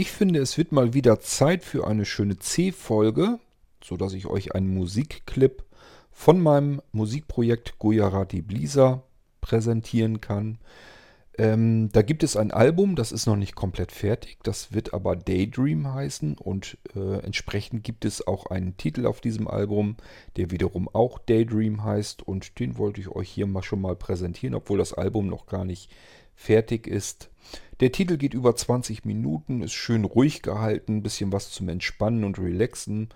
[0.00, 3.40] Ich finde, es wird mal wieder Zeit für eine schöne C-Folge,
[3.82, 5.64] sodass ich euch einen Musikclip
[6.12, 9.02] von meinem Musikprojekt Gujarati Blisa
[9.40, 10.58] präsentieren kann.
[11.38, 15.14] Ähm, da gibt es ein Album, das ist noch nicht komplett fertig, das wird aber
[15.14, 19.96] Daydream heißen und äh, entsprechend gibt es auch einen Titel auf diesem Album,
[20.36, 24.56] der wiederum auch Daydream heißt und den wollte ich euch hier mal schon mal präsentieren,
[24.56, 25.92] obwohl das Album noch gar nicht
[26.34, 27.30] fertig ist.
[27.78, 32.24] Der Titel geht über 20 Minuten, ist schön ruhig gehalten, ein bisschen was zum Entspannen
[32.24, 33.10] und Relaxen.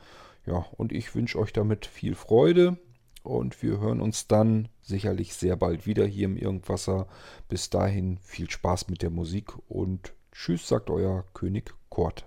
[0.46, 2.78] Ja, und ich wünsche euch damit viel Freude
[3.22, 7.06] und wir hören uns dann sicherlich sehr bald wieder hier im Irgendwasser.
[7.48, 12.26] Bis dahin viel Spaß mit der Musik und tschüss, sagt euer König Kurt.